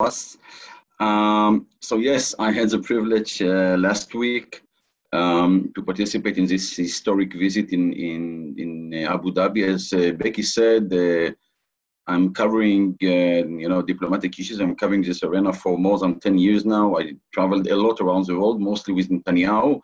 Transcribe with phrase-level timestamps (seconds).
[0.00, 0.38] us.
[1.00, 4.62] Um, so yes, I had the privilege uh, last week
[5.12, 9.62] um, to participate in this historic visit in in, in Abu Dhabi.
[9.74, 11.32] As uh, Becky said, uh,
[12.06, 14.60] I'm covering uh, you know diplomatic issues.
[14.60, 16.96] I'm covering this arena for more than 10 years now.
[16.96, 19.80] I traveled a lot around the world, mostly with Netanyahu,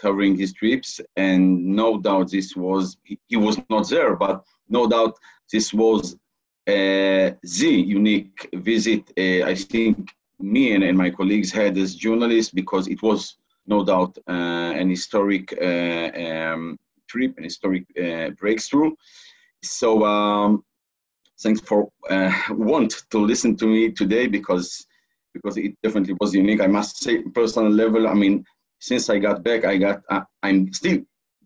[0.00, 1.00] covering his trips.
[1.16, 5.18] And no doubt this was he, he was not there, but no doubt
[5.52, 6.27] this was uh,
[6.68, 9.10] the unique visit.
[9.18, 13.36] Uh, I think me and, and my colleagues had as journalists because it was
[13.66, 14.32] no doubt uh,
[14.80, 16.78] an historic uh, um,
[17.08, 18.92] trip, an historic uh, breakthrough.
[19.62, 20.64] So um,
[21.40, 24.86] thanks for uh, want to listen to me today because
[25.34, 26.60] because it definitely was unique.
[26.60, 28.08] I must say, personal level.
[28.08, 28.44] I mean,
[28.80, 30.98] since I got back, I got uh, I'm still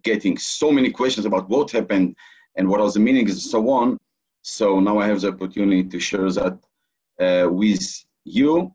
[0.02, 2.16] getting so many questions about what happened
[2.56, 3.98] and what was the meaning and so on.
[4.42, 6.58] So now I have the opportunity to share that
[7.20, 7.82] uh, with
[8.24, 8.74] you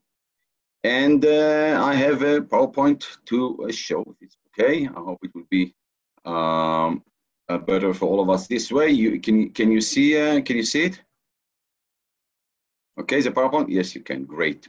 [0.84, 4.87] and uh, I have a PowerPoint to uh, show if it's okay.
[4.87, 5.74] I hope it will be
[6.26, 7.04] um,
[7.49, 8.90] uh, better for all of us this way.
[8.90, 11.01] You can can you see uh, can you see it?
[12.99, 13.68] Okay, the PowerPoint.
[13.70, 14.24] Yes, you can.
[14.24, 14.68] Great.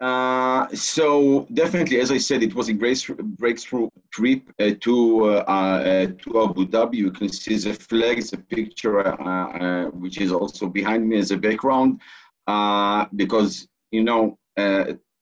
[0.00, 3.06] Uh, so definitely, as I said, it was a great
[3.38, 6.96] breakthrough trip uh, to uh, to Abu Dhabi.
[6.96, 9.02] You can see the flags, the picture,
[9.92, 12.00] which is also behind me as a background,
[13.16, 14.36] because you know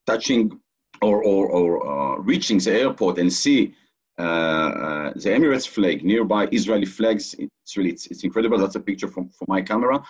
[0.05, 0.59] touching
[1.01, 3.73] or, or, or uh, reaching the airport and see
[4.19, 8.57] uh, uh, the Emirates flag nearby Israeli flags, it's really it's, it's incredible.
[8.57, 10.03] That's a picture from, from my camera.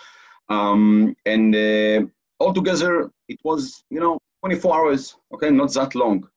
[0.48, 2.06] Um, and uh,
[2.38, 6.28] altogether, it was, you know, 24 hours, okay, not that long,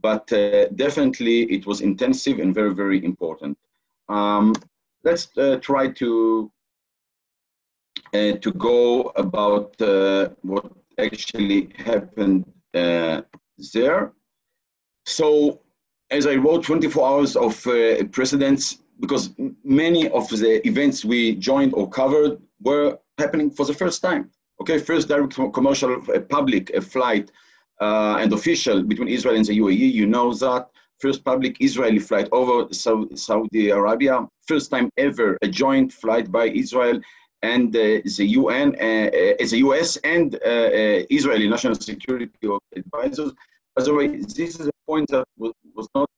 [0.00, 3.58] but uh, definitely it was intensive and very, very important.
[4.08, 4.54] Um,
[5.02, 6.52] let's uh, try to
[8.12, 9.74] to go about
[10.42, 13.20] what actually happened uh,
[13.74, 14.12] there.
[15.04, 15.60] So
[16.10, 21.74] as I wrote 24 hours of uh, precedents, because many of the events we joined
[21.74, 24.30] or covered were happening for the first time.
[24.60, 27.30] Okay, first direct commercial uh, public flight
[27.80, 29.92] uh, and official between Israel and the UAE.
[29.92, 35.92] You know that first public Israeli flight over Saudi Arabia, first time ever a joint
[35.92, 37.00] flight by Israel
[37.42, 40.38] and uh, the UN, uh, uh, the US and
[41.18, 42.30] Israeli national security
[42.74, 43.32] advisors.
[43.74, 44.06] By the way,
[44.38, 46.08] this is a point that was, was not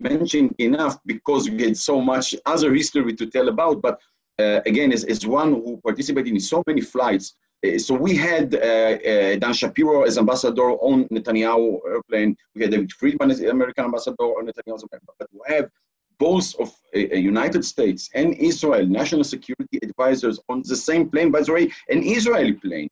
[0.00, 3.82] mentioned enough because we had so much other history to tell about.
[3.82, 4.00] But
[4.38, 7.47] uh, again, as, as one who participated in so many flights, uh,
[7.78, 12.36] so we had uh, Dan Shapiro as ambassador on Netanyahu airplane.
[12.54, 15.00] We had David Friedman as American ambassador on Netanyahu's airplane.
[15.18, 15.68] But we have
[16.18, 21.30] both of a, a United States and Israel national security advisors on the same plane,
[21.32, 22.88] by the way, an Israeli plane.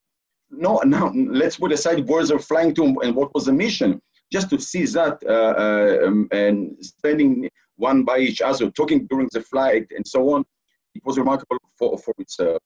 [0.50, 4.00] No, now let's put aside where they're flying to and what was the mission.
[4.32, 9.28] Just to see that uh, uh, um, and standing one by each other, talking during
[9.32, 10.44] the flight and so on,
[10.96, 12.62] it was remarkable for, for itself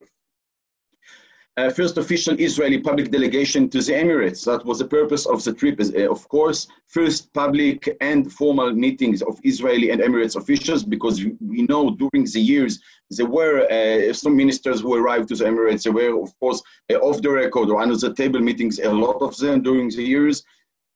[1.60, 4.44] uh, first official Israeli public delegation to the Emirates.
[4.44, 6.60] That was the purpose of the trip, uh, of course.
[6.86, 11.16] First public and formal meetings of Israeli and Emirates officials, because
[11.52, 12.80] we know during the years
[13.16, 15.82] there were uh, some ministers who arrived to the Emirates.
[15.84, 19.18] There were, of course, uh, off the record or under the table meetings, a lot
[19.20, 20.36] of them during the years.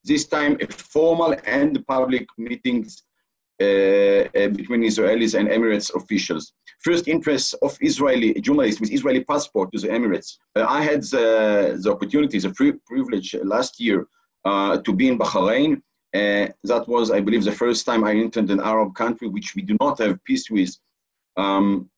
[0.04, 3.02] This time, a formal and public meetings
[3.60, 6.52] uh, uh, between Israelis and Emirates officials.
[6.84, 10.37] First interest of Israeli journalists with Israeli passport to the Emirates.
[10.55, 11.27] Uh, I had the,
[11.83, 14.06] the opportunity, the privilege last year
[14.87, 15.71] to be in Bahrain.
[16.12, 19.77] that was, I believe, the first time I entered an Arab country which we do
[19.81, 20.73] not have peace with.
[21.37, 21.91] Um,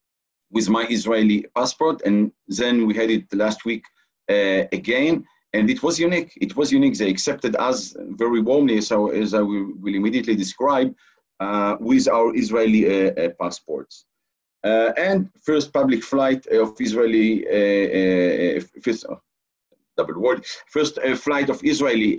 [0.50, 3.84] with my Israeli passport, and then we had it last week
[4.30, 6.32] uh, again, and it was unique.
[6.40, 6.96] It was unique.
[6.96, 7.78] They accepted us
[8.22, 10.94] very warmly, so as I will, will immediately describe,
[11.40, 14.06] uh, with our Israeli uh, uh, passports.
[14.66, 19.20] Uh, and first public flight uh, of Israeli, uh, first, oh,
[19.96, 20.44] double word,
[20.76, 20.94] first
[21.26, 22.10] flight of Israeli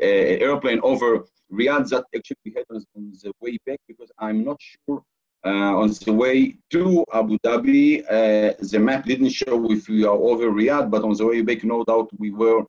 [0.48, 1.10] airplane over
[1.52, 5.02] Riyadh that actually we had on, on the way back because I'm not sure
[5.46, 10.20] uh, on the way to Abu Dhabi, uh, the map didn't show if we are
[10.30, 12.64] over Riyadh, but on the way back, no doubt we were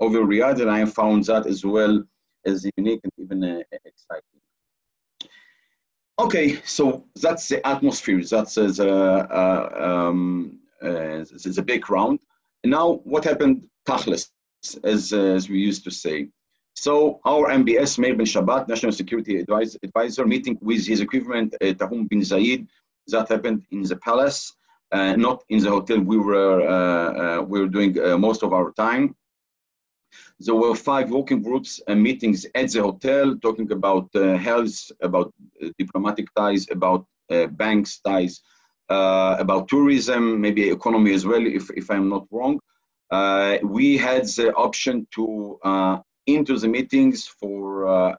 [0.00, 2.02] over Riyadh, and I found that as well
[2.46, 4.40] as unique and even uh, exciting.
[6.18, 8.22] Okay, so that's the atmosphere.
[8.22, 12.20] That's uh, the, uh, um, uh, the background.
[12.62, 14.28] And now, what happened, Tachlis,
[14.84, 16.28] as, uh, as we used to say.
[16.74, 21.72] So our MBS, Meir Ben Shabbat, National Security Advisor, Advisor meeting with his equivalent, uh,
[21.74, 22.66] Tahnoun bin Zayed,
[23.08, 24.54] that happened in the palace,
[24.92, 28.52] uh, not in the hotel we were, uh, uh, we were doing uh, most of
[28.52, 29.14] our time.
[30.40, 35.32] There were five working groups and meetings at the hotel talking about uh, health, about
[35.62, 38.40] uh, diplomatic ties, about uh, banks ties,
[38.90, 42.58] uh, about tourism, maybe economy as well, if, if I'm not wrong.
[43.10, 48.16] Uh, we had the option to uh, into the meetings for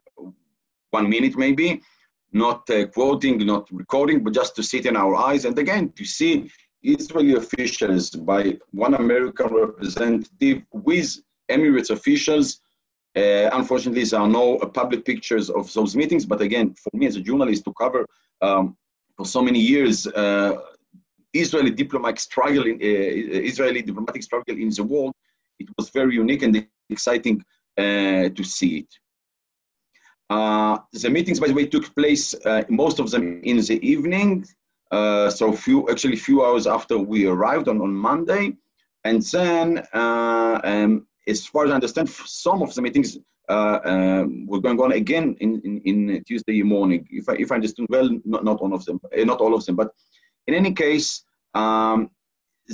[0.90, 1.82] one minute maybe,
[2.32, 6.50] not quoting, not recording, but just to sit in our eyes and again to see
[6.82, 11.18] Israeli officials by one American representative with
[11.50, 12.60] Emirates officials.
[13.16, 16.26] Uh, unfortunately, there are no uh, public pictures of those meetings.
[16.26, 18.06] But again, for me as a journalist to cover
[18.42, 18.76] um,
[19.16, 20.58] for so many years uh,
[21.32, 25.14] Israeli diplomatic struggle, in, uh, Israeli diplomatic struggle in the world,
[25.58, 27.42] it was very unique and exciting
[27.78, 28.88] uh, to see it.
[30.28, 32.34] Uh, the meetings, by the way, took place
[32.68, 34.44] most of them in the evening.
[34.92, 38.56] so few, actually, few hours after we arrived on, on Monday,
[39.04, 43.18] and then um, as far as I understand, some of the meetings
[43.48, 47.06] uh, um, were going on again in, in, in, Tuesday morning.
[47.10, 49.64] If I, if I understood well, not, not all of them, uh, not all of
[49.64, 49.90] them, but
[50.46, 51.22] in any case,
[51.54, 52.10] um,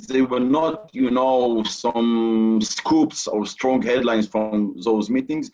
[0.09, 5.51] they were not, you know, some scoops or strong headlines from those meetings.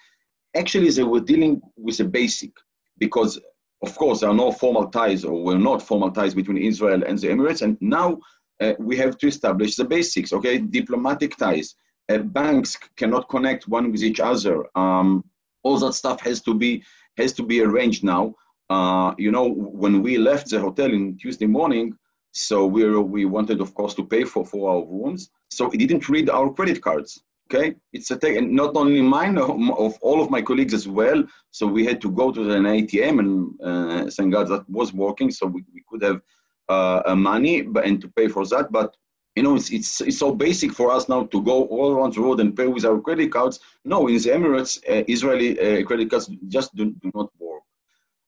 [0.57, 2.53] Actually, they were dealing with the basic,
[2.99, 3.41] because
[3.83, 7.19] of course there are no formal ties or were not formal ties between Israel and
[7.19, 8.19] the Emirates, and now
[8.61, 10.33] uh, we have to establish the basics.
[10.33, 11.75] Okay, diplomatic ties
[12.09, 14.67] uh, banks cannot connect one with each other.
[14.77, 15.25] Um,
[15.63, 16.83] all that stuff has to be
[17.17, 18.35] has to be arranged now.
[18.71, 21.97] Uh, you know, when we left the hotel in Tuesday morning,
[22.33, 25.31] so we we wanted, of course, to pay for for our rooms.
[25.51, 27.21] So it didn't read our credit cards.
[27.51, 29.39] Okay, it's a and not only mine,
[29.85, 31.25] of all of my colleagues as well.
[31.51, 35.31] So we had to go to an ATM, and uh, thank God that was working,
[35.31, 36.21] so we, we could have
[36.69, 38.71] uh, money but, and to pay for that.
[38.71, 38.95] But
[39.39, 42.21] you know, it's, it's, it's so basic for us now to go all around the
[42.21, 43.61] world and pay with our credit cards.
[43.85, 47.63] No, in the Emirates, uh, Israeli uh, credit cards just do, do not work.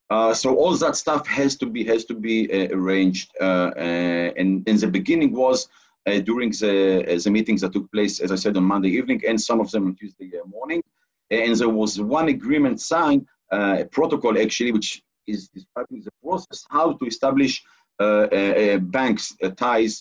[0.09, 3.29] Uh, so all that stuff has to be has to be uh, arranged.
[3.41, 5.69] Uh, uh, and in the beginning was
[6.29, 9.61] during the the meetings that took place, as I said, on Monday evening, and some
[9.65, 10.81] of them on Tuesday morning.
[11.33, 16.87] And there was one agreement signed, a protocol actually, which is describing the process how
[16.99, 17.55] to establish
[18.97, 19.25] banks
[19.57, 19.95] ties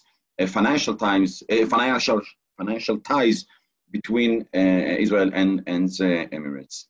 [0.47, 2.21] financial ties, financial
[2.57, 3.45] financial ties
[3.91, 6.86] between uh, Israel and and the Emirates.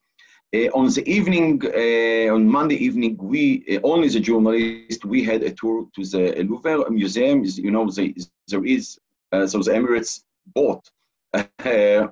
[0.55, 5.43] Uh, on the evening, uh, on Monday evening, we uh, only the journalists we had
[5.43, 7.43] a tour to the Louvre Museum.
[7.45, 8.15] You know, the,
[8.47, 8.99] there is
[9.31, 10.23] uh, so the Emirates
[10.55, 10.89] bought
[11.33, 12.07] uh,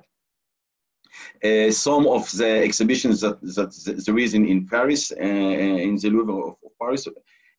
[1.70, 6.72] some of the exhibitions that that there is in, in Paris, in the Louvre of
[6.80, 7.08] Paris,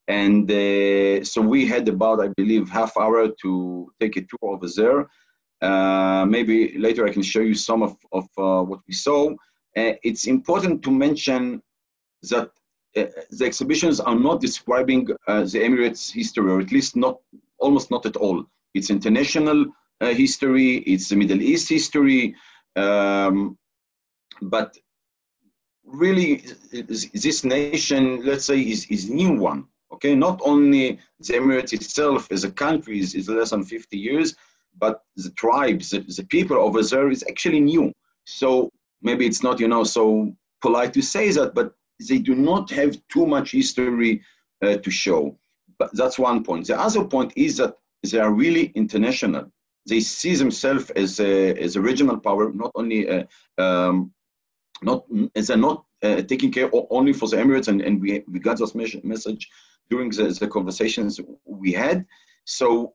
[0.10, 4.68] and uh, so we had about, I believe, half hour to take a tour over
[4.76, 5.08] there.
[5.62, 9.30] Uh, maybe later I can show you some of, of uh, what we saw.
[9.78, 11.62] Uh, it's important to mention
[12.24, 12.50] that
[12.98, 17.20] uh, the exhibitions are not describing uh, the Emirates history, or at least not,
[17.60, 18.44] almost not at all.
[18.74, 19.66] It's international
[20.02, 22.34] history, it's the Middle East history,
[22.78, 23.58] um,
[24.42, 24.76] but
[25.84, 29.68] really this nation, let's say, is, is new one.
[29.92, 34.36] Okay, not only the Emirates itself as a country is, is less than 50 years,
[34.78, 37.92] but the tribes, the, the people over there is actually new.
[38.26, 38.72] So
[39.02, 40.32] maybe it's not, you know, so
[40.62, 41.74] polite to say that, but
[42.08, 44.22] they do not have too much history
[44.62, 45.38] uh, to show.
[45.80, 46.68] But that's one point.
[46.68, 49.52] The other point is that they are really international.
[49.88, 53.24] They see themselves as a, as a regional power, not only uh,
[53.58, 54.14] um,
[54.82, 55.06] not
[55.36, 58.58] as a not uh, taking care only for the Emirates, and, and we, we got
[58.58, 59.50] this message
[59.90, 62.06] during the, the conversations we had.
[62.46, 62.94] So,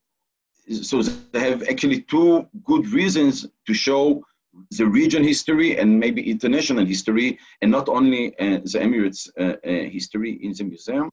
[0.82, 4.24] so they have actually two good reasons to show
[4.70, 9.90] the region history and maybe international history, and not only uh, the Emirates uh, uh,
[9.90, 11.10] history in the museum.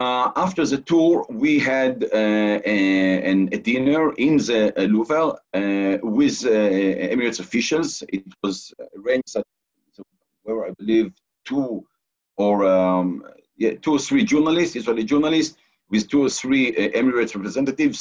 [0.00, 5.38] Uh, after the tour, we had uh, a, a, dinner in the uh, Louvre
[6.02, 8.02] with Emirates officials.
[8.08, 9.44] It was arranged that
[10.42, 11.12] where I believe
[11.44, 11.84] two
[12.36, 13.24] or um,
[13.62, 15.56] yeah, two or three journalists, Israeli journalists,
[15.92, 18.00] with two or three uh, Emirates representatives.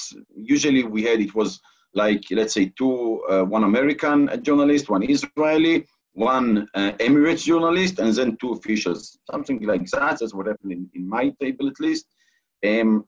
[0.55, 1.49] Usually we had, it was
[1.93, 5.75] like, let's say two, uh, one American journalist, one Israeli,
[6.13, 9.01] one uh, Emirates journalist, and then two officials.
[9.29, 10.13] Something like that.
[10.19, 12.05] That's what happened in, in my table at least.
[12.65, 13.05] Um,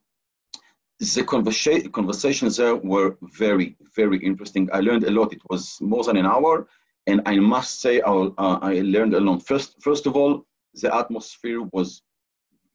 [0.99, 3.09] the conversa- conversations there were
[3.43, 4.69] very, very interesting.
[4.77, 5.33] I learned a lot.
[5.33, 6.67] It was more than an hour,
[7.09, 8.13] and I must say I,
[8.45, 9.39] uh, I learned a lot.
[9.51, 10.45] First, first of all,
[10.81, 12.03] the atmosphere was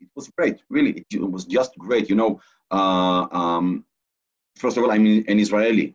[0.00, 1.04] it was great, really.
[1.10, 2.08] It, was just great.
[2.08, 2.40] You know,
[2.70, 3.84] uh, um,
[4.56, 5.94] first of all, I'm an Israeli.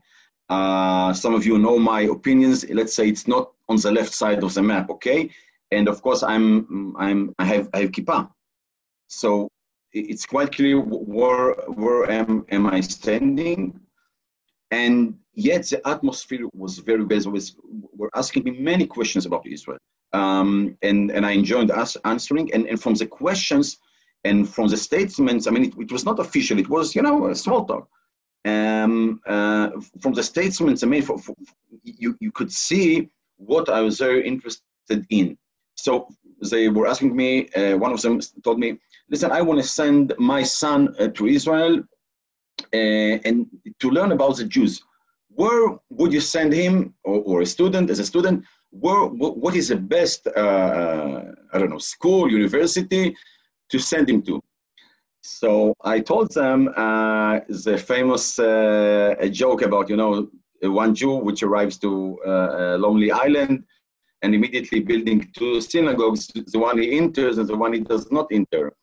[0.49, 2.69] Uh, some of you know my opinions.
[2.69, 5.29] Let's say it's not on the left side of the map, okay?
[5.71, 8.29] And of course, I'm, I'm, I have, I have kippah.
[9.07, 9.49] So
[9.91, 13.79] it's quite clear where, where am, am I standing.
[14.71, 17.25] And yet the atmosphere was very bad.
[17.25, 17.55] Was,
[17.95, 19.77] were asking me many questions about Israel.
[20.13, 22.53] Um, and, and I enjoyed us answering.
[22.53, 23.77] And, and from the questions
[24.23, 26.57] and from the statements, I mean, it, it was not official.
[26.59, 27.87] It was, you know, small talk.
[28.45, 29.69] Um, uh,
[30.01, 31.33] from the statements I mean, for, for,
[31.83, 35.37] you, you could see what I was very interested in.
[35.75, 36.07] So
[36.51, 40.13] they were asking me, uh, one of them told me, listen, I want to send
[40.17, 41.83] my son uh, to Israel
[42.73, 43.47] uh, and
[43.79, 44.81] to learn about the Jews.
[45.29, 49.69] Where would you send him or, or a student, as a student, where, what is
[49.69, 51.21] the best, uh,
[51.53, 53.15] I don't know, school, university
[53.69, 54.41] to send him to?
[55.21, 60.29] So I told them uh, the famous uh, joke about, you know,
[60.61, 63.63] one Jew which arrives to uh, Lonely Island
[64.21, 68.27] and immediately building two synagogues, the one he enters and the one he does not
[68.31, 68.73] enter.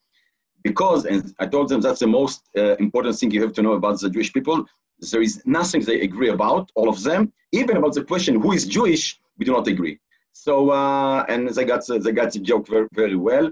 [0.62, 3.72] Because, and I told them that's the most uh, important thing you have to know
[3.72, 4.66] about the Jewish people,
[5.10, 8.66] there is nothing they agree about, all of them, even about the question who is
[8.66, 9.98] Jewish, we do not agree.
[10.32, 13.50] So, uh, and they got, they got the joke very, very well.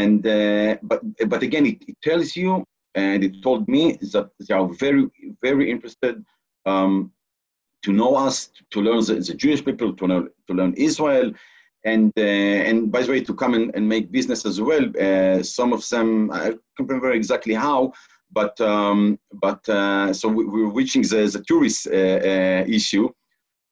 [0.00, 1.00] And, uh, but,
[1.32, 3.82] but again, it, it, tells you, and it told me
[4.12, 5.04] that they are very,
[5.42, 6.24] very interested
[6.64, 7.12] um,
[7.84, 8.36] to know us,
[8.70, 11.28] to learn the, the Jewish people, to learn, to learn Israel,
[11.84, 14.84] and uh, and by the way, to come and, and make business as well.
[15.06, 17.92] Uh, some of them, I can't remember exactly how,
[18.30, 23.06] but um, but uh, so we, were reaching the, the tourist uh, uh, issue.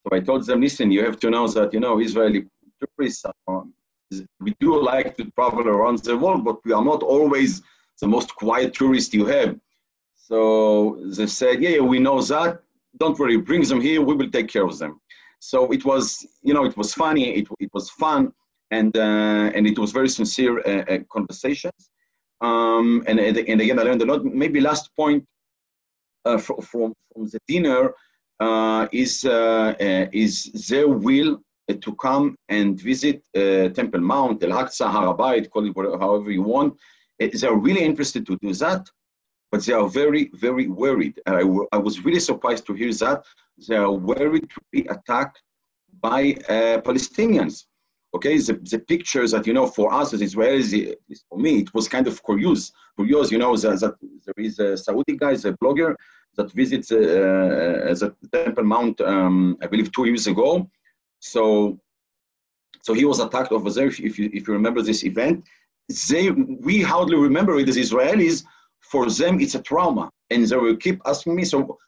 [0.03, 2.41] So I told them, listen, you have to know that you know Israeli
[2.81, 3.25] tourists.
[3.47, 3.65] Are,
[4.41, 7.63] we do like to travel around the world, but we are not always
[8.01, 9.59] the most quiet tourist you have.
[10.15, 12.63] So they said, yeah, yeah we know that
[12.99, 15.01] don't worry, bring them here, we will take care of them.
[15.39, 18.33] So it was, you know, it was funny, it, it was fun,
[18.71, 21.91] and, uh, and it was very sincere uh, uh, conversations.
[22.41, 24.25] Um, and, and again, I learned a lot.
[24.25, 25.25] Maybe last point
[26.25, 27.95] uh, from, from, from the dinner
[28.41, 29.75] uh, is, uh,
[30.13, 36.31] is their will to come and visit Temple Mount, El Aqsa, Harabayit, call it however
[36.31, 36.75] you want.
[37.19, 38.89] They're really interested to do that
[39.51, 41.21] but they are very, very worried.
[41.27, 43.25] I, was really surprised to hear that.
[43.69, 45.43] They are worried to be attacked
[46.01, 47.65] by uh, Palestinians.
[48.15, 50.95] Okay, the, the pictures that, you know, for us as Israelis,
[51.29, 52.73] for me, it was kind of curious.
[52.97, 55.95] Curious, you know, that, that there is a Saudi guy, a blogger,
[56.37, 60.69] that visits uh, uh, the Temple Mount, um, I believe, two years ago.
[61.21, 61.79] So,
[62.83, 63.87] so he was attacked over there.
[63.87, 65.45] If you, if you remember this event,
[66.09, 68.45] they we hardly remember it as Israelis,
[68.81, 71.45] for them it's a trauma, and they will keep asking me.
[71.45, 71.79] So,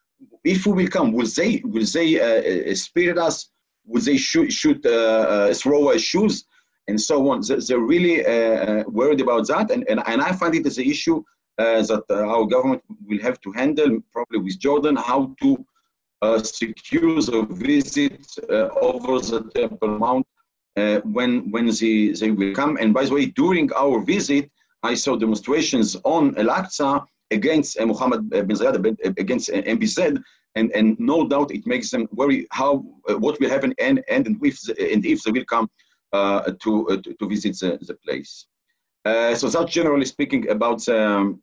[0.44, 3.48] if we will come, will they will they uh, uh spirit us?
[3.84, 4.90] Will they shoot, shoot uh,
[5.34, 6.44] uh, throw our shoes
[6.86, 7.42] and so on?
[7.66, 11.22] They're really uh, worried about that, and, and and I find it as an issue
[11.58, 15.64] that our government will have to handle, probably with Jordan, how to
[16.43, 18.25] secure the visit
[18.81, 20.26] over the Temple Mount
[20.76, 22.76] uh, when when they, they will come.
[22.81, 24.50] And by the way, during our visit,
[24.83, 30.23] I saw demonstrations on Al-Aqsa against uh, Muhammad bin Zayed, uh, against uh, MBZ,
[30.55, 34.26] and, and no doubt it makes them worry how uh, what will happen and and
[34.43, 35.69] if and if they will come
[36.12, 38.47] uh, to, uh, to, to visit the, the place.
[39.38, 41.43] so that's generally speaking about um,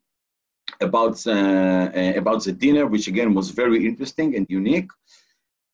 [0.82, 4.92] about about the dinner, which again was very interesting and unique.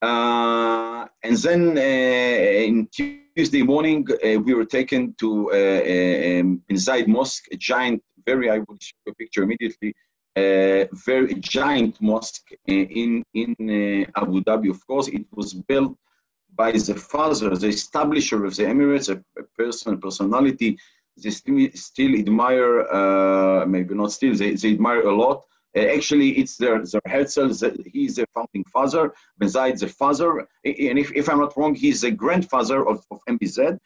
[0.02, 2.88] and then in
[3.36, 8.60] Tuesday morning, uh, we were taken to uh, um, inside mosque, a giant, very, I
[8.60, 9.94] will show a picture immediately,
[10.38, 14.70] uh, very giant mosque in, in uh, Abu Dhabi.
[14.70, 15.98] Of course, it was built
[16.56, 20.78] by the father, the establisher of the Emirates, a, a person, a personality
[21.17, 25.43] they still, still admire, uh, maybe not still, they, they admire a lot.
[25.75, 27.51] Uh, actually, it's their, their Herzl,
[27.86, 32.12] he's the founding father, besides the father, and if, if I'm not wrong, he's the
[32.12, 33.77] grandfather of, of MBZ.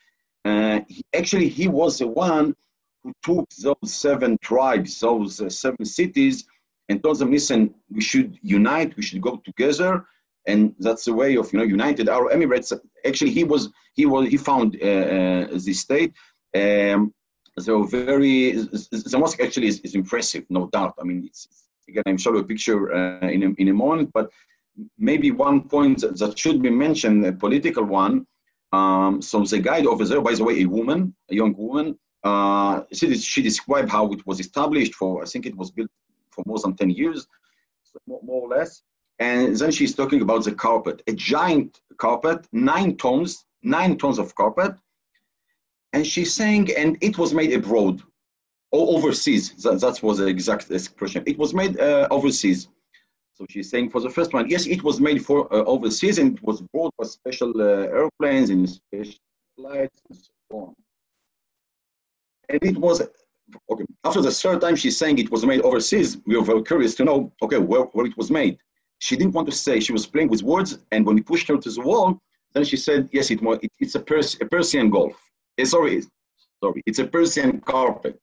[0.45, 2.55] Uh, he, actually, he was the one
[3.03, 6.45] who took those seven tribes, those uh, seven cities,
[6.89, 10.05] and told them, listen, we should unite, we should go together,
[10.47, 12.73] and that's the way of you know united our Emirates.
[13.05, 16.13] Actually, he was he was he found uh, uh, this state.
[16.55, 17.13] Um,
[17.59, 20.95] so very the mosque actually is, is impressive, no doubt.
[20.99, 21.29] I mean,
[21.87, 24.31] again, I'm showing a picture uh, in, a, in a moment, but
[24.97, 28.25] maybe one point that should be mentioned, a political one.
[28.71, 32.81] Um, so the guide over there, by the way, a woman, a young woman, uh,
[32.93, 35.89] she, she described how it was established for, I think it was built
[36.31, 37.27] for more than 10 years,
[38.07, 38.81] more, more or less.
[39.19, 44.33] And then she's talking about the carpet, a giant carpet, nine tons, nine tons of
[44.35, 44.73] carpet.
[45.93, 48.01] And she's saying, and it was made abroad,
[48.71, 49.53] or overseas.
[49.63, 51.23] That, that was the exact expression.
[51.25, 52.67] It was made uh, overseas.
[53.33, 56.37] So she's saying for the first one, yes, it was made for uh, overseas and
[56.37, 59.15] it was brought for special uh, airplanes and special
[59.55, 60.75] flights and so on.
[62.49, 63.01] And it was,
[63.71, 66.95] okay, after the third time she's saying it was made overseas, we were very curious
[66.95, 68.57] to know, okay, where, where it was made.
[68.99, 71.57] She didn't want to say, she was playing with words, and when we pushed her
[71.57, 72.21] to the wall,
[72.53, 75.15] then she said, yes, it, it it's a, Pers a Persian Gulf.
[75.59, 76.01] Uh, sorry,
[76.63, 78.19] sorry, it's a Persian carpet.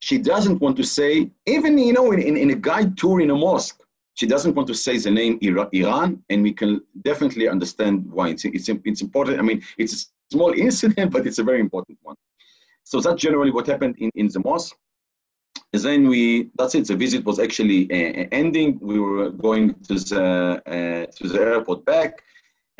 [0.00, 3.30] She doesn't want to say, even, you know, in, in, in a guide tour in
[3.30, 3.80] a mosque,
[4.14, 5.38] she doesn't want to say the name
[5.72, 8.28] Iran, and we can definitely understand why.
[8.30, 9.38] It's, it's, it's important.
[9.38, 12.16] I mean, it's a small incident, but it's a very important one.
[12.84, 14.76] So that's generally what happened in, in the mosque.
[15.72, 18.78] And then we, that's it, the visit was actually uh, ending.
[18.80, 20.24] We were going to the,
[20.66, 22.22] uh, to the airport back.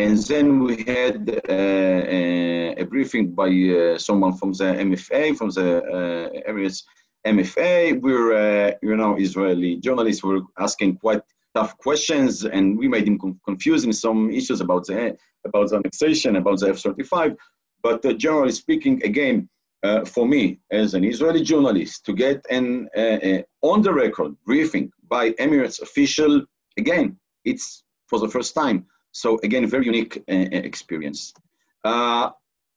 [0.01, 5.69] And then we had uh, a briefing by uh, someone from the MFA, from the
[5.83, 6.85] uh, Emirates
[7.27, 8.01] MFA.
[8.01, 11.21] We're, uh, you know, Israeli journalists were asking quite
[11.55, 16.37] tough questions, and we made them confused in some issues about the about the annexation,
[16.37, 17.37] about the F-35.
[17.83, 19.51] But uh, generally speaking, again,
[19.83, 24.33] uh, for me as an Israeli journalist to get an uh, uh, on the record
[24.47, 26.43] briefing by Emirates official,
[26.79, 28.87] again, it's for the first time.
[29.13, 31.35] So again, very unique uh, experience.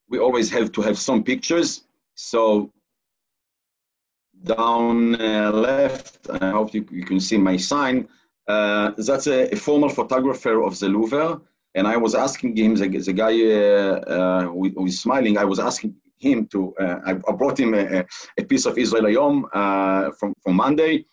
[0.09, 1.83] we always have to have some pictures.
[2.15, 2.71] So
[4.43, 8.07] down uh, left, I hope you, you, can see my sign.
[8.47, 11.39] Uh, that's a, a, former photographer of the Louvre.
[11.75, 15.59] And I was asking him, the, the guy uh, who, who is smiling, I was
[15.59, 18.05] asking him to, I, I, brought him a,
[18.37, 21.05] a, piece of Israel Hayom from, from Monday.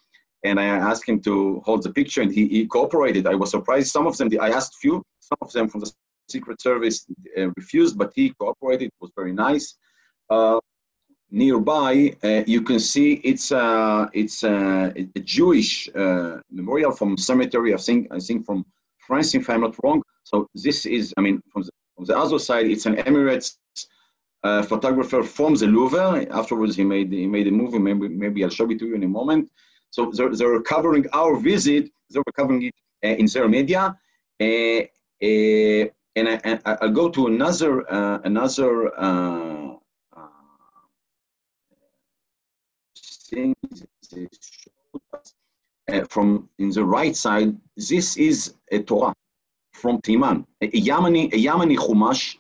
[0.42, 3.26] And I asked him to hold the picture and he, he cooperated.
[3.26, 3.88] I was surprised.
[3.92, 5.90] Some of them, I asked few, some of them from the
[6.28, 7.06] Secret Service
[7.38, 8.88] uh, refused, but he cooperated.
[8.88, 9.76] It was very nice.
[10.28, 10.60] Uh,
[11.30, 17.74] nearby, uh, you can see it's uh, it's uh, a Jewish uh, memorial from cemetery.
[17.74, 18.64] I think I think from
[19.06, 20.02] France, if I'm not wrong.
[20.24, 23.56] So this is, I mean, from the, from the other side, it's an Emirates
[24.44, 26.26] uh, photographer from the Louvre.
[26.30, 27.78] Afterwards, he made he made a movie.
[27.78, 29.50] Maybe maybe I'll show it to you in a moment.
[29.90, 31.90] So they're, they're covering our visit.
[32.10, 33.96] They're covering it uh, in their media.
[35.20, 35.90] And
[36.64, 37.80] I, will go to another
[38.24, 38.90] another
[43.30, 43.54] thing
[45.92, 49.14] uh, from in the right side, this is a Torah
[49.72, 52.36] from Timan, a Yemeni, a Yemeni Chumash.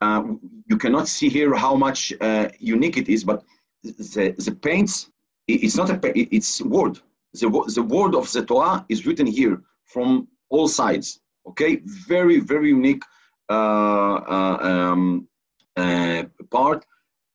[0.00, 0.22] Uh,
[0.66, 3.42] you cannot see here how much uh, unique it is, but
[3.82, 5.10] the, the paints,
[5.48, 5.98] it's not a,
[6.34, 7.00] it's word.
[7.32, 11.20] The, the word of the Torah is written here from all sides.
[11.46, 13.02] Okay, very, very unique
[13.50, 15.28] uh, uh um,
[15.76, 16.86] uh, part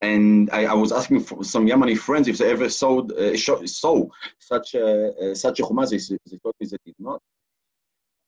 [0.01, 4.07] and I, I, was asking for some Yemeni friends if they ever saw, uh, saw
[4.39, 5.89] such a, uh, such a Chumash.
[5.89, 7.21] They, told me they did not.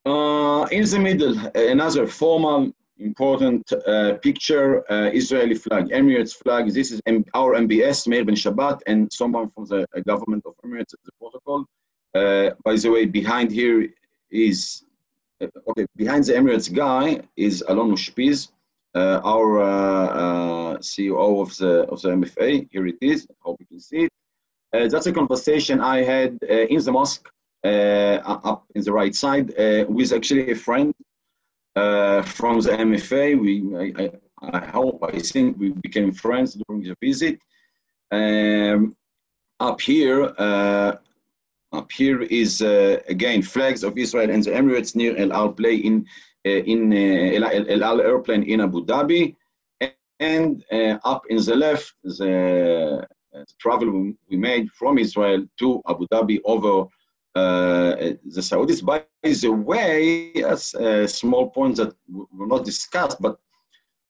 [0.06, 6.72] Uh, in the middle, another formal, important uh, picture, uh, Israeli flag, Emirates flag.
[6.74, 10.54] This is M our MBS, Meir Ben Shabbat, and someone from the uh, government of
[10.65, 11.65] Emirates, the protocol.
[12.65, 13.88] by the way, behind here
[14.30, 14.84] is,
[15.68, 18.50] okay, behind the Emirates guy is Alon Ushpiz,
[18.94, 22.68] uh, our uh, uh, CEO of the, of the MFA.
[22.72, 23.28] Here it is.
[23.30, 24.92] I hope you can see it.
[24.92, 27.28] that's a conversation I had in the mosque
[27.64, 29.54] up in the right side
[29.88, 30.94] with actually a friend
[31.76, 33.40] from the MFA.
[33.40, 37.40] We, I, I, hope, I think we became friends during the visit.
[38.12, 38.96] Um,
[39.62, 40.98] up here, uh,
[41.72, 45.76] up here is uh, again flags of Israel and the Emirates near El Al Play
[45.76, 46.06] in
[46.46, 49.36] uh, in uh, El Al airplane in Abu Dhabi,
[50.20, 50.64] and
[51.04, 56.88] up in the left, the, the travel we made from Israel to Abu Dhabi over
[57.36, 57.96] uh,
[58.36, 58.84] the Saudis.
[58.84, 63.38] By the way, as a small point that were not discussed, but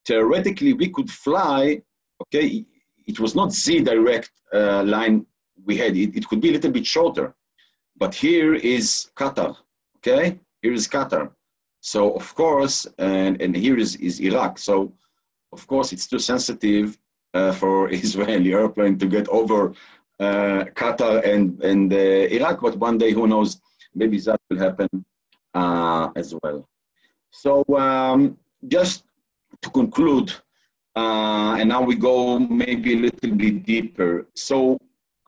[0.06, 1.82] theoretically we could fly,
[2.24, 2.65] okay,
[3.08, 5.26] it was not the direct uh, line
[5.65, 5.95] we had.
[5.95, 7.36] It, it could be a little bit shorter.
[8.01, 9.55] But here is Qatar,
[9.97, 10.39] okay?
[10.63, 11.29] Here is Qatar.
[11.81, 14.57] So of course, and, and here is, is Iraq.
[14.57, 14.91] So
[15.53, 16.97] of course it's too sensitive
[17.35, 19.73] uh, for Israeli airplane to get over
[20.19, 23.61] uh, Qatar and, and uh, Iraq, but one day, who knows,
[23.93, 24.89] maybe that will happen
[25.53, 26.67] uh, as well.
[27.29, 28.35] So um,
[28.67, 29.03] just
[29.61, 30.33] to conclude,
[30.95, 34.25] uh, and now we go maybe a little bit deeper.
[34.33, 34.79] So,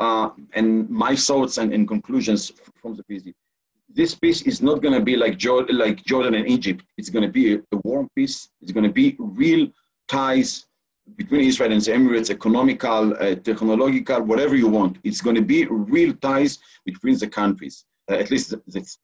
[0.03, 2.41] uh, and my thoughts and, and conclusions
[2.81, 3.35] from the visit
[3.93, 6.83] this peace is not going to be like Jordan, like Jordan and Egypt.
[6.97, 8.49] It's going to be a, warm peace.
[8.61, 9.67] It's going to be real
[10.07, 10.65] ties
[11.15, 14.97] between Israel and the Emirates, economical, uh, technological, whatever you want.
[15.03, 17.85] It's going to be real ties between the countries.
[18.09, 18.53] Uh, at least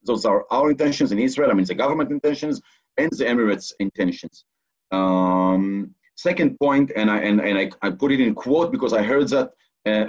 [0.04, 1.50] those are our intentions in Israel.
[1.50, 2.60] I mean, the government intentions
[2.96, 4.44] and the Emirates intentions.
[4.90, 9.02] Um, second point, and I and, and I, I put it in quote because I
[9.02, 9.52] heard that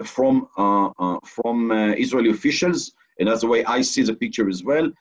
[0.04, 4.50] from uh, uh, from uh, Israeli officials, and that's the way I see the picture
[4.50, 4.92] as well.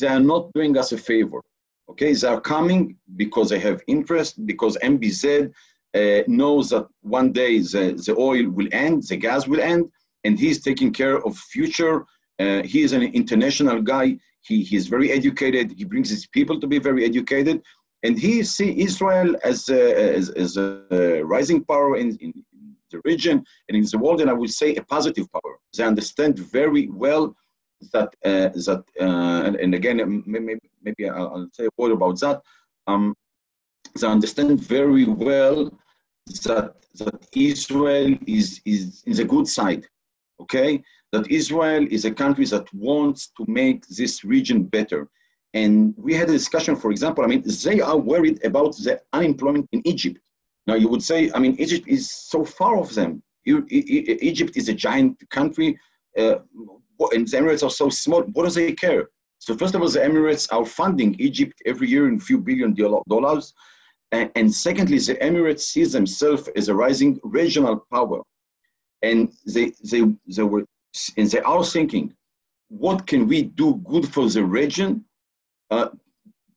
[0.00, 1.40] They are not doing us a favor.
[1.88, 5.52] Okay, they are coming because they have interest, because MBZ
[5.94, 9.90] uh, knows that one day the, the oil will end, the gas will end,
[10.24, 12.04] and he's taking care of future.
[12.38, 14.16] Uh, he is an international guy.
[14.42, 15.72] He, he is very educated.
[15.76, 17.62] He brings his people to be very educated.
[18.02, 22.32] And he see Israel as a, as, as a rising power in, in
[22.90, 25.58] the region and in the world, and I would say a positive power.
[25.76, 27.34] They understand very well
[27.92, 32.20] that, uh, that uh, and, and, again, maybe, maybe I'll, I'll, say a word about
[32.20, 32.42] that.
[32.86, 33.14] Um,
[33.98, 35.70] they understand very well
[36.44, 39.86] that, that Israel is, is, is a good side,
[40.40, 40.82] okay?
[41.12, 45.08] That Israel is a country that wants to make this region better.
[45.54, 49.68] And we had a discussion, for example, I mean, they are worried about the unemployment
[49.72, 50.20] in Egypt.
[50.66, 53.22] Now, you would say, I mean, Egypt is so far off them.
[53.46, 55.78] Egypt is a giant country,
[56.18, 56.36] uh,
[57.12, 58.22] and the Emirates are so small.
[58.34, 59.08] What do they care?
[59.38, 62.74] So, first of all, the Emirates are funding Egypt every year in a few billion
[62.74, 63.54] dollars.
[64.12, 68.20] And, and secondly, the Emirates sees themselves as a rising regional power.
[69.02, 70.02] And they, they,
[70.36, 70.64] they, were,
[71.16, 72.12] and they are thinking,
[72.68, 75.04] what can we do good for the region
[75.70, 75.88] uh,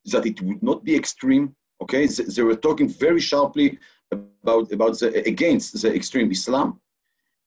[0.06, 1.56] that it would not be extreme?
[1.82, 3.78] Okay, they, they were talking very sharply
[4.14, 6.80] about, about the, against the extreme Islam.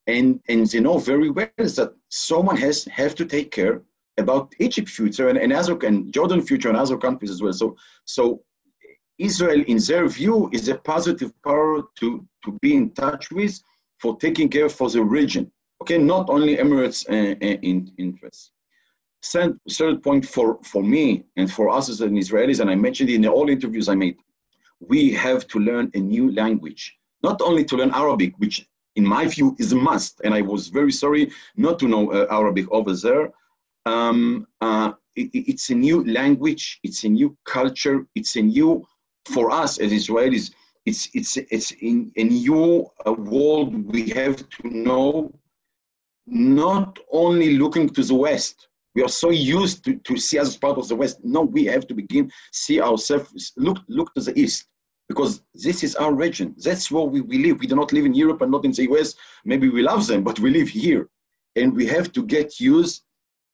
[0.08, 3.82] And, and they know very well that someone has have to take care
[4.18, 7.54] about Egypt future and, and, other, and Jordan future and other countries as well.
[7.54, 7.76] So,
[8.06, 8.42] so
[9.18, 13.60] Israel, in their view, is a positive power to, to be in touch with
[14.00, 15.52] for taking care for the region.
[15.82, 18.18] Okay, not only Emirates uh, uh in.
[19.24, 23.10] Third, third point for, for me and for us as an Israelis, and I mentioned
[23.10, 24.16] in all interviews I made,
[24.80, 26.98] we have to learn a new language.
[27.24, 30.68] Not only to learn Arabic, which in my view is a must, and I was
[30.68, 33.32] very sorry not to know uh, Arabic over there.
[33.86, 38.86] Um, uh, it, it's a new language, it's a new culture, it's a new
[39.26, 40.52] for us as Israelis,
[40.86, 45.32] it's it's it's in a new uh, world we have to know.
[46.30, 50.58] Not only looking to the West, we are so used to, to see us as
[50.58, 51.20] part of the West.
[51.24, 54.66] No, we have to begin see ourselves look look to the East
[55.08, 56.56] because this is our region.
[56.58, 57.60] That's where we, we live.
[57.60, 59.14] We do not live in Europe and not in the US.
[59.46, 61.08] Maybe we love them, but we live here,
[61.56, 63.04] and we have to get used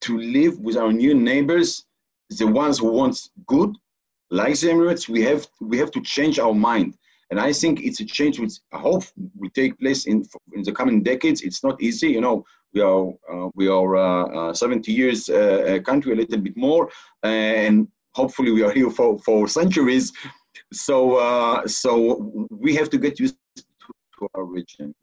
[0.06, 1.86] to live with our new neighbors,
[2.29, 3.71] the ones who want good,
[4.32, 6.95] like the Emirates, we have we have to change our mind.
[7.32, 9.03] And I think it's a change which I hope
[9.36, 11.41] will take place in in the coming decades.
[11.41, 12.45] It's not easy, you know.
[12.73, 16.57] We are uh, we are uh, uh, 70 years uh, a country, a little bit
[16.57, 16.89] more,
[17.21, 20.12] and hopefully we are here for, for centuries.
[20.71, 23.63] So uh, so we have to get used to,
[24.36, 24.95] our region.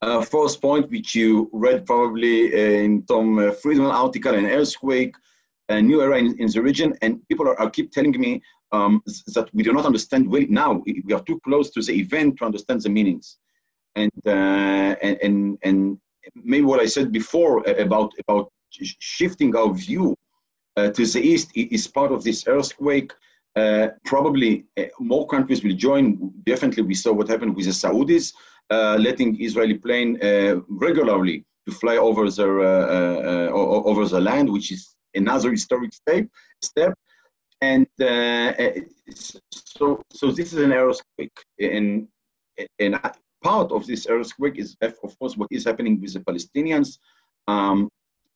[0.00, 5.14] Uh, first point, which you read probably in Tom Friedman article, an earthquake
[5.68, 9.02] a new era in, in the region, and people are, are keep telling me um,
[9.34, 10.82] that we do not understand well now.
[11.04, 13.38] We are too close to the event to understand the meanings,
[13.96, 15.98] and uh, and, and and
[16.34, 20.14] maybe what I said before about about shifting our view
[20.76, 23.12] uh, to the east is part of this earthquake.
[23.56, 26.32] Uh, probably uh, more countries will join.
[26.44, 28.32] Definitely, we saw what happened with the Saudis,
[28.70, 30.18] uh, letting Israeli plane
[30.68, 36.26] regularly to fly over the over the land, which is another historic step.
[36.62, 36.94] step.
[37.60, 42.06] And so, so this is an earthquake, and,
[42.78, 43.00] and
[43.42, 46.98] part of this earthquake is, of course, what is happening with the Palestinians.
[47.46, 47.90] Um,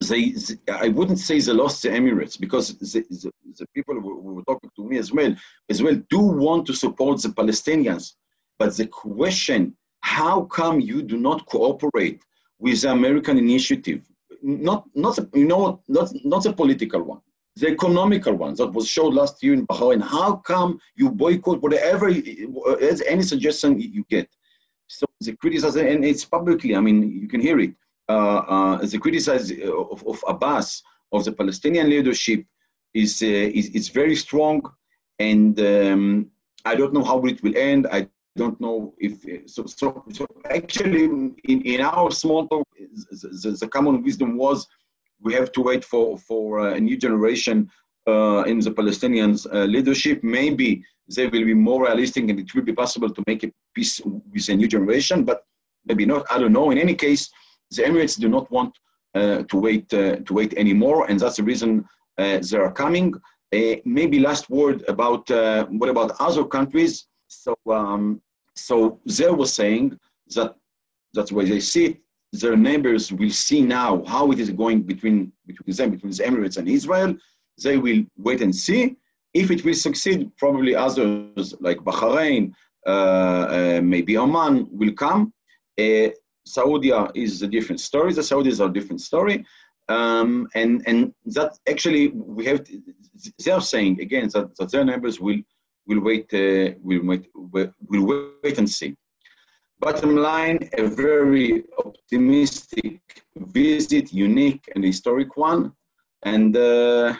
[0.09, 0.35] they,
[0.69, 4.71] I wouldn't say they lost the Emirates because the, the, the people who, were talking
[4.77, 5.35] to me as well,
[5.69, 8.15] as well, do want to support the Palestinians.
[8.59, 12.21] But the question, how come you do not cooperate
[12.59, 14.03] with the American initiative?
[14.43, 17.21] not not you know not not a political one
[17.57, 20.01] the economical one that was showed last year in Bahrain.
[20.01, 24.27] How come you boycott whatever, any suggestion you get?
[24.98, 27.72] So the criticism, and it's publicly, I mean, you can hear it.
[28.09, 29.57] Uh, uh, the criticism
[29.90, 32.44] of, of Abbas, of the Palestinian leadership,
[32.92, 34.61] is, uh, is, is very strong.
[35.18, 36.31] And um,
[36.64, 37.87] I don't know how it will end.
[37.90, 39.14] I don't know if
[39.50, 39.64] so.
[39.66, 42.68] So, so actually, in, in our small talk,
[43.11, 44.66] the, the, common wisdom was
[45.20, 47.70] we have to wait for, for a new generation
[48.07, 50.23] uh, in the Palestinians uh, leadership.
[50.23, 50.85] Maybe
[51.15, 54.49] they will be more realistic and it will be possible to make a peace with
[54.49, 55.45] a new generation, but
[55.87, 56.25] maybe not.
[56.31, 56.71] I don't know.
[56.71, 57.31] In any case,
[57.71, 58.75] the Emirates do not want
[59.15, 61.85] uh, to wait uh, to wait anymore, and that's the reason
[62.19, 63.15] uh, they are coming.
[63.55, 65.29] Uh, maybe last word about
[65.71, 67.07] what about other countries?
[67.29, 68.23] So um,
[68.57, 69.99] so they were saying
[70.35, 70.55] that
[71.12, 71.97] that's why they see it.
[72.33, 76.57] Their neighbors will see now how it is going between between them, between the Emirates
[76.57, 77.15] and Israel.
[77.62, 78.97] They will wait and see.
[79.35, 82.53] If it will succeed, probably others like Bahrain,
[82.87, 85.33] uh, uh, maybe Oman will come.
[85.81, 86.09] Uh,
[86.45, 88.12] Saudi is a different story.
[88.12, 89.45] The Saudis are a different story.
[89.88, 92.67] Um, and, and that actually we have,
[93.45, 95.41] they're saying again that, that their neighbors will,
[95.87, 97.29] will, wait, uh, will, wait,
[97.88, 98.97] will wait and see.
[99.81, 103.01] Bottom line, a very optimistic
[103.37, 105.73] visit, unique and historic one.
[106.23, 107.15] And uh,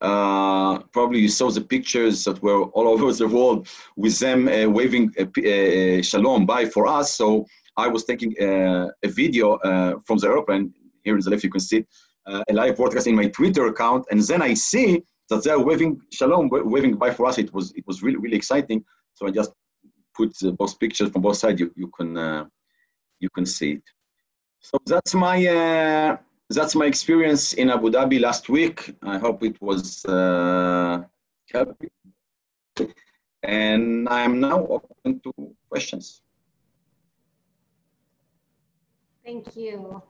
[0.00, 4.68] uh, probably you saw the pictures that were all over the world with them uh,
[4.68, 7.16] waving uh, shalom bye for us.
[7.16, 10.72] So I was taking uh, a video uh, from the airplane.
[11.04, 11.84] Here in the left, you can see
[12.26, 16.48] a live broadcast in my Twitter account, and then I see that they're waving shalom,
[16.50, 17.38] waving bye for us.
[17.38, 18.84] It was it was really really exciting.
[19.14, 19.52] So I just
[20.16, 22.44] put both pictures from both sides, you, you can uh,
[23.20, 23.82] you can see it.
[24.60, 26.16] So that's my uh,
[26.54, 28.94] that's my experience in Abu Dhabi last week.
[29.02, 31.02] I hope it was uh,
[31.52, 31.88] helpful.
[33.42, 35.32] And I'm now open to
[35.68, 36.22] questions.
[39.24, 40.02] Thank you.